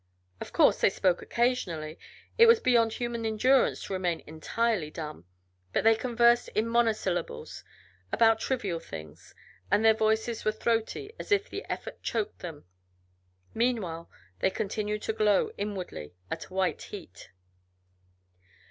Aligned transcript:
Of 0.39 0.51
course 0.51 0.81
they 0.81 0.89
spoke 0.89 1.21
occasionally 1.21 1.99
it 2.35 2.47
was 2.47 2.59
beyond 2.59 2.93
human 2.93 3.23
endurance 3.23 3.83
to 3.83 3.93
remain 3.93 4.23
entirely 4.25 4.89
dumb 4.89 5.25
but 5.73 5.83
they 5.83 5.93
conversed 5.93 6.47
in 6.55 6.67
monosyllables, 6.67 7.63
about 8.11 8.39
trivial 8.39 8.79
things, 8.79 9.35
and 9.69 9.85
their 9.85 9.93
voices 9.93 10.43
were 10.43 10.51
throaty, 10.53 11.13
as 11.19 11.31
if 11.31 11.47
the 11.51 11.63
effort 11.69 12.01
choked 12.01 12.39
them. 12.39 12.65
Meanwhile 13.53 14.09
they 14.39 14.49
continued 14.49 15.03
to 15.03 15.13
glow 15.13 15.51
inwardly 15.55 16.15
at 16.31 16.45
a 16.47 16.53
white 16.55 16.81
heat. 16.81 17.29